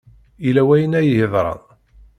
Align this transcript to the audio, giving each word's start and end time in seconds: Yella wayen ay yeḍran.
Yella 0.43 0.61
wayen 0.67 0.97
ay 0.99 1.07
yeḍran. 1.17 1.61